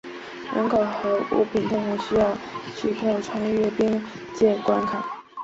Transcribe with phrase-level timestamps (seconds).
[0.51, 2.35] 人口和物品通常需要
[2.75, 4.01] 许可穿越边
[4.33, 5.05] 界关卡。